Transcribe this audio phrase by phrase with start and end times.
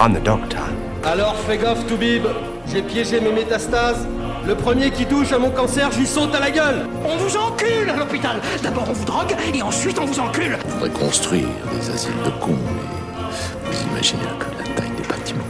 [0.00, 0.60] I'm the doctor.
[1.04, 2.24] Alors fais gaffe, Toubib.
[2.66, 4.06] J'ai piégé mes métastases.
[4.46, 6.86] Le premier qui touche à mon cancer, j'y saute à la gueule.
[7.04, 8.40] On vous encule à l'hôpital.
[8.62, 10.58] D'abord on vous drogue et ensuite on vous encule.
[10.66, 15.44] On faudrait construire des asiles de cons, mais vous imaginez que la taille des bâtiments.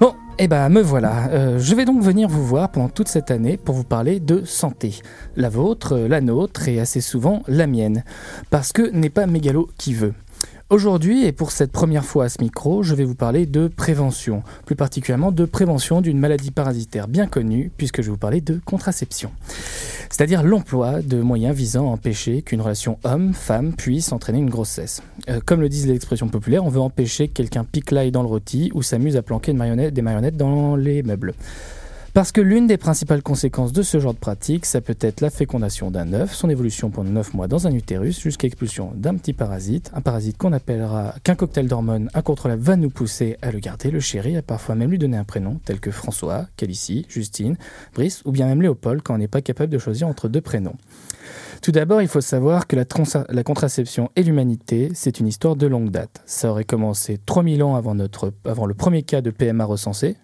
[0.00, 1.28] Bon, eh ben me voilà.
[1.30, 4.44] Euh, je vais donc venir vous voir pendant toute cette année pour vous parler de
[4.44, 5.00] santé.
[5.36, 8.02] La vôtre, la nôtre et assez souvent la mienne.
[8.50, 10.14] Parce que n'est pas mégalo qui veut.
[10.70, 14.42] Aujourd'hui, et pour cette première fois à ce micro, je vais vous parler de prévention,
[14.66, 18.60] plus particulièrement de prévention d'une maladie parasitaire bien connue, puisque je vais vous parler de
[18.66, 19.30] contraception.
[20.10, 25.02] C'est-à-dire l'emploi de moyens visant à empêcher qu'une relation homme-femme puisse entraîner une grossesse.
[25.30, 28.22] Euh, comme le disent les expressions populaires, on veut empêcher que quelqu'un pique l'ail dans
[28.22, 31.32] le rôti ou s'amuse à planquer des marionnettes dans les meubles.
[32.18, 35.30] Parce que l'une des principales conséquences de ce genre de pratique, ça peut être la
[35.30, 39.32] fécondation d'un œuf, son évolution pendant 9 mois dans un utérus, jusqu'à l'expulsion d'un petit
[39.32, 43.92] parasite, un parasite qu'on appellera qu'un cocktail d'hormones incontrôlable va nous pousser à le garder,
[43.92, 47.56] le chéri, à parfois même lui donner un prénom, tel que François, Calicie, Justine,
[47.94, 50.74] Brice ou bien même Léopold quand on n'est pas capable de choisir entre deux prénoms.
[51.62, 55.90] Tout d'abord, il faut savoir que la, contraception et l'humanité, c'est une histoire de longue
[55.90, 56.20] date.
[56.26, 57.94] Ça aurait commencé 3000 ans avant
[58.66, 60.16] le premier cas de PMA recensé,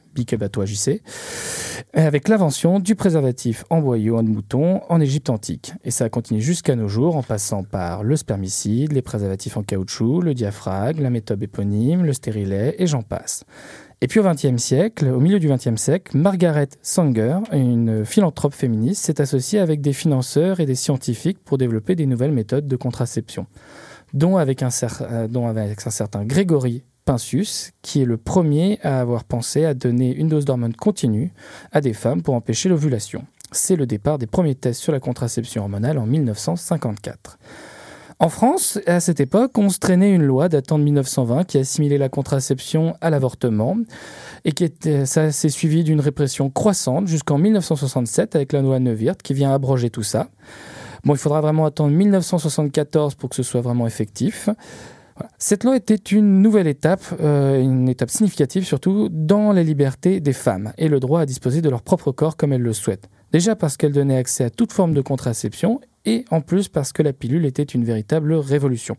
[1.92, 5.72] avec l'invention du préservatif en boyau de mouton en Égypte antique.
[5.84, 9.62] Et ça a continué jusqu'à nos jours en passant par le spermicide, les préservatifs en
[9.62, 13.44] caoutchouc, le diaphragme, la méthode éponyme, le stérilet et j'en passe.
[14.00, 19.04] Et puis au XXe siècle, au milieu du XXe siècle, Margaret Sanger, une philanthrope féministe,
[19.04, 23.46] s'est associée avec des financeurs et des scientifiques pour développer des nouvelles méthodes de contraception,
[24.12, 24.68] dont avec un,
[25.00, 29.74] euh, dont avec un certain Grégory Pincius, qui est le premier à avoir pensé à
[29.74, 31.32] donner une dose d'hormones continue
[31.72, 33.24] à des femmes pour empêcher l'ovulation.
[33.52, 37.38] C'est le départ des premiers tests sur la contraception hormonale en 1954.
[38.20, 41.98] En France, à cette époque, on se traînait une loi datant de 1920 qui assimilait
[41.98, 43.76] la contraception à l'avortement
[44.44, 49.20] et qui était, ça s'est suivi d'une répression croissante jusqu'en 1967 avec la loi Neuwirth
[49.20, 50.28] qui vient abroger tout ça.
[51.04, 54.48] Bon, il faudra vraiment attendre 1974 pour que ce soit vraiment effectif.
[55.38, 60.32] Cette loi était une nouvelle étape, euh, une étape significative surtout, dans les libertés des
[60.32, 63.08] femmes et le droit à disposer de leur propre corps comme elles le souhaitent.
[63.32, 67.02] Déjà parce qu'elle donnait accès à toute forme de contraception et en plus parce que
[67.02, 68.96] la pilule était une véritable révolution.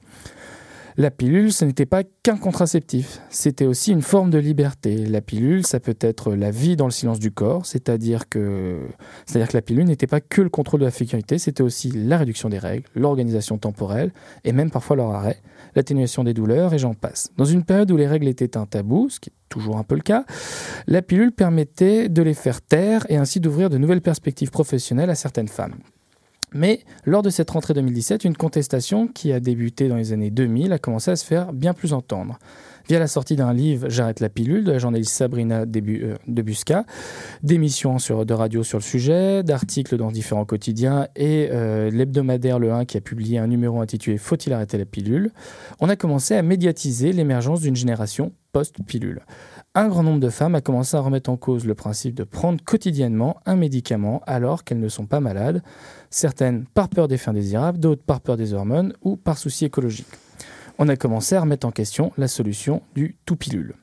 [0.98, 4.96] La pilule, ce n'était pas qu'un contraceptif, c'était aussi une forme de liberté.
[5.06, 8.80] La pilule, ça peut être la vie dans le silence du corps, c'est-à-dire que,
[9.26, 12.18] c'est-à-dire que la pilule n'était pas que le contrôle de la fécondité, c'était aussi la
[12.18, 14.14] réduction des règles, l'organisation temporelle
[14.46, 15.42] et même parfois leur arrêt,
[15.76, 17.30] l'atténuation des douleurs et j'en passe.
[17.36, 19.96] Dans une période où les règles étaient un tabou, ce qui est toujours un peu
[19.96, 20.24] le cas,
[20.88, 25.16] la pilule permettait de les faire taire et ainsi d'ouvrir de nouvelles perspectives professionnelles à
[25.16, 25.76] certaines femmes.
[26.54, 30.72] Mais lors de cette rentrée 2017, une contestation qui a débuté dans les années 2000
[30.74, 32.40] a commencé à se faire bien plus entendre.
[32.88, 36.86] Via la sortie d'un livre J'arrête la pilule de la journaliste Sabrina euh, Debusca,
[37.42, 42.86] d'émissions de radio sur le sujet, d'articles dans différents quotidiens et euh, l'hebdomadaire Le 1
[42.86, 45.32] qui a publié un numéro intitulé Faut-il arrêter la pilule?
[45.80, 49.22] On a commencé à médiatiser l'émergence d'une génération post-pilule.
[49.74, 52.64] Un grand nombre de femmes a commencé à remettre en cause le principe de prendre
[52.64, 55.64] quotidiennement un médicament alors qu'elles ne sont pas malades,
[56.12, 60.08] certaines par peur des fins désirables, d'autres par peur des hormones ou par souci écologique.
[60.78, 63.76] On a commencé à remettre en question la solution du tout pilule.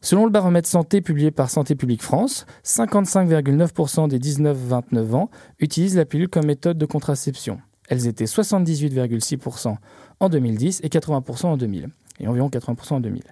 [0.00, 6.04] Selon le baromètre santé publié par Santé publique France, 55,9% des 19-29 ans utilisent la
[6.04, 7.58] pilule comme méthode de contraception.
[7.88, 9.76] Elles étaient 78,6%
[10.20, 11.88] en 2010 et 80% en 2000,
[12.20, 13.22] et environ 80% en 2000.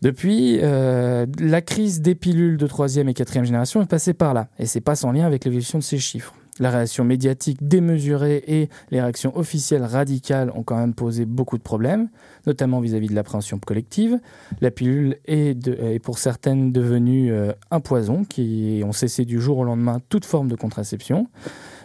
[0.00, 4.48] Depuis, euh, la crise des pilules de troisième et quatrième génération est passée par là,
[4.58, 6.34] et c'est pas sans lien avec l'évolution de ces chiffres.
[6.58, 11.62] La réaction médiatique démesurée et les réactions officielles radicales ont quand même posé beaucoup de
[11.62, 12.08] problèmes,
[12.46, 14.18] notamment vis-à-vis de l'appréhension collective.
[14.60, 19.64] La pilule est, pour certaines devenue euh, un poison qui ont cessé du jour au
[19.64, 21.28] lendemain toute forme de contraception.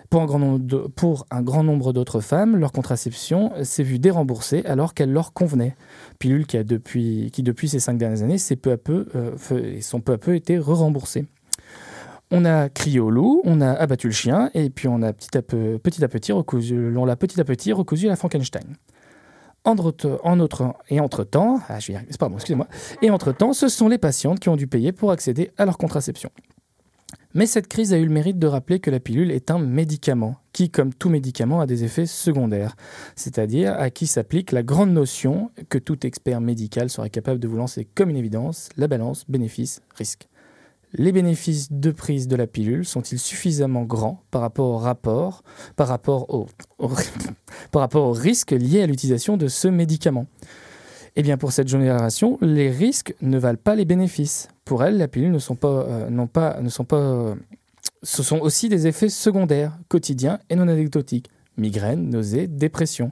[0.09, 0.22] Pour
[1.31, 5.75] un grand nombre, d'autres femmes, leur contraception s'est vue déremboursée alors qu'elle leur convenait.
[6.19, 9.31] Pilule qui, a depuis, qui depuis ces cinq dernières années, peu à peu, euh,
[9.81, 11.25] sont peu à peu été re-remboursées.
[12.35, 15.38] On a crié au loup, on a abattu le chien, et puis on a petit
[15.38, 18.75] à, petit, à petit recousu, on l'a petit à petit recousu à Frankenstein.
[20.89, 21.77] Et entre-temps, ah,
[22.18, 22.68] pardon, excusez-moi,
[23.03, 26.31] et entre-temps, ce sont les patientes qui ont dû payer pour accéder à leur contraception.
[27.35, 30.38] Mais cette crise a eu le mérite de rappeler que la pilule est un médicament,
[30.53, 32.75] qui, comme tout médicament, a des effets secondaires,
[33.15, 37.57] c'est-à-dire à qui s'applique la grande notion que tout expert médical serait capable de vous
[37.57, 40.27] lancer comme une évidence, la balance bénéfice-risque.
[40.95, 45.44] Les bénéfices de prise de la pilule sont-ils suffisamment grands par rapport au rapport,
[45.75, 46.48] par rapport au,
[47.72, 50.28] par rapport au risque lié à l'utilisation de ce médicament?
[51.16, 54.48] Eh bien, pour cette génération, les risques ne valent pas les bénéfices.
[54.66, 57.36] Pour elle, la pilule ne sont pas, euh, ne sont pas, euh,
[58.04, 61.30] ce sont aussi des effets secondaires, quotidiens et non anecdotiques.
[61.57, 63.11] Migraine, nausées, dépression.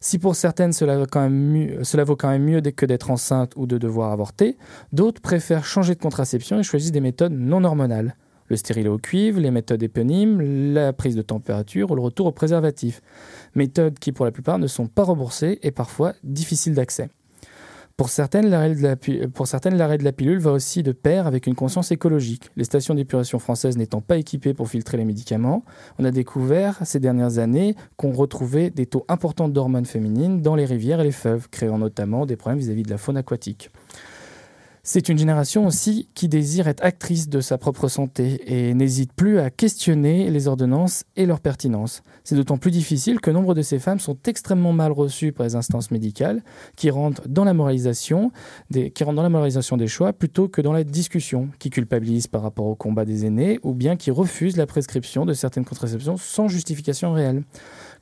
[0.00, 3.10] Si pour certaines cela, va quand même mieux, cela vaut quand même mieux que d'être
[3.10, 4.56] enceinte ou de devoir avorter,
[4.92, 8.16] d'autres préfèrent changer de contraception et choisissent des méthodes non hormonales.
[8.48, 12.32] Le stérilet au cuivre, les méthodes éponymes, la prise de température ou le retour au
[12.32, 13.00] préservatif.
[13.54, 17.10] Méthodes qui pour la plupart ne sont pas remboursées et parfois difficiles d'accès.
[18.00, 22.50] Pour certaines, l'arrêt de, la, pilule va aussi de pair avec une conscience écologique.
[22.56, 25.64] Les stations d'épuration françaises n'étant pas équipées pour filtrer les médicaments,
[25.98, 30.64] on a découvert ces dernières années qu'on retrouvait des taux importants d'hormones féminines dans les
[30.64, 33.70] rivières et les feuves, créant notamment des problèmes vis-à-vis de la faune aquatique.
[34.82, 39.38] C'est une génération aussi qui désire être actrice de sa propre santé et n'hésite plus
[39.38, 42.02] à questionner les ordonnances et leur pertinence.
[42.24, 45.54] C'est d'autant plus difficile que nombre de ces femmes sont extrêmement mal reçues par les
[45.54, 46.42] instances médicales
[46.76, 48.32] qui rentrent dans la moralisation
[48.70, 48.90] des,
[49.86, 53.74] choix plutôt que dans la discussion, qui culpabilisent par rapport au combat des aînés ou
[53.74, 57.42] bien qui refusent la prescription de certaines contraceptions sans justification réelle.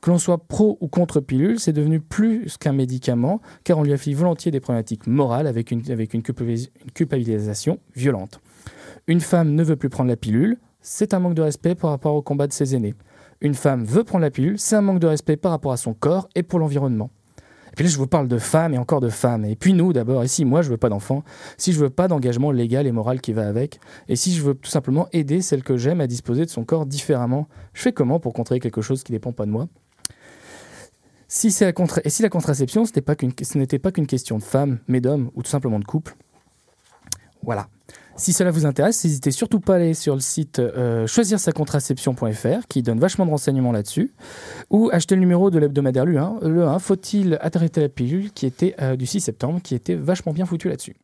[0.01, 3.91] Que l'on soit pro ou contre pilule, c'est devenu plus qu'un médicament, car on lui
[3.91, 6.21] affiche volontiers des problématiques morales avec une, avec une
[6.93, 8.39] culpabilisation violente.
[9.07, 12.15] Une femme ne veut plus prendre la pilule, c'est un manque de respect par rapport
[12.15, 12.95] au combat de ses aînés.
[13.41, 15.93] Une femme veut prendre la pilule, c'est un manque de respect par rapport à son
[15.93, 17.09] corps et pour l'environnement.
[17.71, 19.45] Et puis là, je vous parle de femmes et encore de femmes.
[19.45, 21.23] Et puis nous, d'abord, ici, moi, je veux pas d'enfants,
[21.57, 24.55] si je veux pas d'engagement légal et moral qui va avec, et si je veux
[24.55, 28.19] tout simplement aider celle que j'aime à disposer de son corps différemment, je fais comment
[28.19, 29.67] pour contrer quelque chose qui dépend pas de moi?
[31.27, 31.71] Si la
[32.03, 32.91] et si la contraception, ce
[33.57, 36.15] n'était pas qu'une question de femme, mais d'homme, ou tout simplement de couple,
[37.43, 37.67] voilà.
[38.19, 42.83] Si cela vous intéresse, n'hésitez surtout pas à aller sur le site euh, choisir-sa-contraception.fr qui
[42.83, 44.11] donne vachement de renseignements là-dessus,
[44.69, 48.45] ou acheter le numéro de l'hebdomadaire Le 1, le 1 Faut-il arrêter la pilule qui
[48.45, 50.97] était euh, du 6 septembre, qui était vachement bien foutu là-dessus.